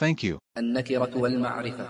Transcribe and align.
Thank 0.00 0.24
you. 0.24 0.38
النكرة 0.58 1.10
والمعرفة. 1.16 1.86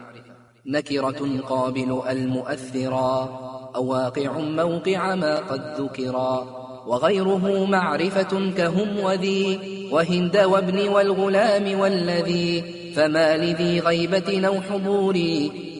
نكرة 0.66 1.40
قابل 1.48 2.02
المؤثرا 2.10 3.40
أو 3.76 3.86
واقع 3.86 4.38
موقع 4.38 5.14
ما 5.14 5.36
قد 5.36 5.80
ذكرا 5.80 6.46
وغيره 6.86 7.64
معرفة 7.64 8.50
كهم 8.56 9.00
وذي. 9.00 9.58
وهند 9.92 10.36
وابن 10.36 10.88
والغلام 10.88 11.80
والذي. 11.80 12.62
فما 12.96 13.36
لذي 13.36 13.80
غيبة 13.80 14.46
أو 14.46 14.60
حضور. 14.60 15.18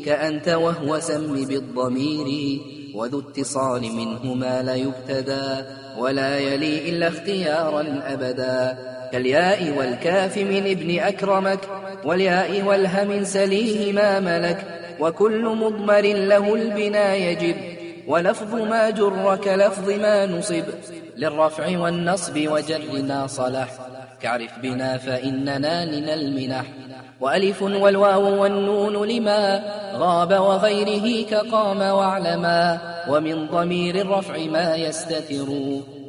كأنت 0.05 0.49
وهو 0.49 1.01
سم 1.01 1.45
بالضمير. 1.45 2.61
وذو 2.95 3.21
اتصال 3.21 3.83
منهما 3.83 4.63
لا 4.63 4.75
يبتدى. 4.75 5.65
ولا 5.99 6.39
يلي 6.39 6.89
إلا 6.89 7.09
اختيارا 7.09 8.03
أبدا. 8.07 8.95
كالياء 9.15 9.75
والكاف 9.79 10.39
من 10.39 10.67
ابن 10.71 10.99
أكرمك 10.99 11.59
والياء 12.05 12.63
والهم 12.63 13.25
سليه 13.25 13.93
ما 13.93 14.21
ملك 14.21 14.59
وكل 15.01 15.45
مضمر 15.45 16.01
له 16.03 16.55
البنا 16.55 17.15
يجب 17.15 17.55
ولفظ 18.09 18.55
ما 18.55 18.91
جر 18.91 19.37
كلفظ 19.37 19.91
ما 19.91 20.27
نصب 20.27 20.65
للرفع 21.17 21.79
والنصب 21.79 22.37
وجرنا 22.37 23.27
صلح. 23.27 23.69
كعرف 24.21 24.59
بنا 24.63 24.99
فإننا 24.99 25.85
لنا 25.85 26.15
المنح. 26.15 26.65
وألف 27.21 27.63
والواو 27.63 28.43
والنون 28.43 29.09
لما 29.09 29.63
غاب 29.95 30.33
وغيره 30.33 31.27
كقام 31.27 31.81
واعلما 31.81 32.81
ومن 33.09 33.47
ضمير 33.47 34.01
الرفع 34.01 34.39
ما 34.39 34.77
يستتر. 34.77 35.47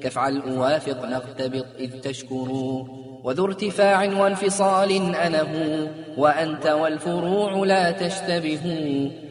كفعل 0.02 0.42
أوافق 0.48 1.06
نقتبط 1.06 1.66
إذ 1.80 2.02
تشكر. 2.02 2.86
وذو 3.26 3.45
ارتفاع 3.45 4.04
وانفصال 4.04 5.16
أنه 5.16 5.88
وأنت 6.18 6.68
والفروع 6.68 7.66
لا 7.66 7.92
تشتبه 7.92 8.62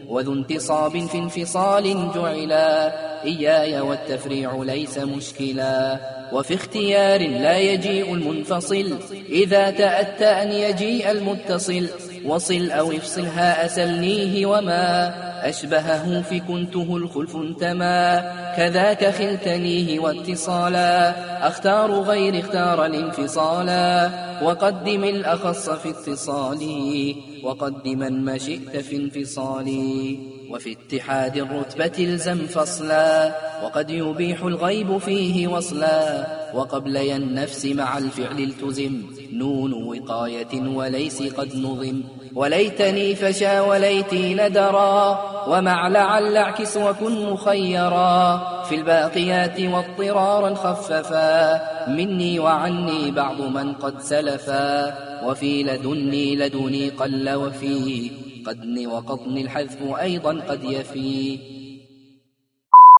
وذو 0.07 0.33
انتصاب 0.33 0.99
في 0.99 1.17
انفصال 1.17 2.11
جعلا 2.15 2.93
إياي 3.23 3.79
والتفريع 3.79 4.63
ليس 4.63 4.97
مشكلا 4.97 5.99
وفي 6.33 6.53
اختيار 6.53 7.29
لا 7.29 7.57
يجيء 7.57 8.13
المنفصل 8.13 8.97
إذا 9.29 9.69
تأتى 9.69 10.25
أن 10.25 10.51
يجيء 10.51 11.11
المتصل 11.11 11.89
وصل 12.27 12.71
أو 12.71 12.91
افصلها 12.91 13.65
أسلنيه 13.65 14.45
وما 14.45 15.13
أشبهه 15.49 16.21
في 16.21 16.39
كنته 16.39 16.97
الخلف 16.97 17.35
انتما 17.35 18.19
كذاك 18.57 19.05
خلتنيه 19.05 19.99
واتصالا 19.99 21.09
أختار 21.47 21.91
غير 21.91 22.39
اختار 22.39 22.85
الانفصالا 22.85 24.09
وقدم 24.43 25.03
الأخص 25.03 25.69
في 25.69 25.89
اتصالي 25.89 27.15
وقدما 27.43 28.09
ما 28.09 28.37
شئت 28.37 28.77
في 28.77 28.95
انفصالي 28.95 30.19
وفي 30.51 30.71
اتحاد 30.71 31.37
الرتبة 31.37 31.93
الزم 31.99 32.37
فصلا 32.37 33.35
وقد 33.63 33.89
يبيح 33.89 34.43
الغيب 34.43 34.97
فيه 34.97 35.47
وصلا 35.47 36.25
وقبل 36.55 36.97
النفس 36.97 37.65
مع 37.65 37.97
الفعل 37.97 38.39
التزم. 38.39 39.01
نون 39.33 39.73
وقاية 39.73 40.61
وليس 40.75 41.23
قد 41.23 41.55
نظم. 41.55 42.01
وليتني 42.35 43.15
فشا 43.15 43.61
وليتي 43.61 44.33
ندرا. 44.33 45.19
ومع 45.47 45.87
لعل 45.87 46.37
اعكس 46.37 46.77
وكن 46.77 47.29
مخيرا. 47.29 48.37
في 48.69 48.75
الباقيات 48.75 49.61
واضطرارا 49.61 50.55
خففا. 50.55 51.61
مني 51.89 52.39
وعني 52.39 53.11
بعض 53.11 53.41
من 53.41 53.73
قد 53.73 54.01
سلفا. 54.01 54.95
وفي 55.27 55.63
لدني 55.63 56.35
لدني 56.35 56.89
قل 56.89 57.33
وفي. 57.35 58.11
قدن 58.47 58.87
وقطن 58.87 59.37
الحذف 59.37 59.77
أيضا 60.01 60.41
قد 60.49 60.63
يفي. 60.63 61.39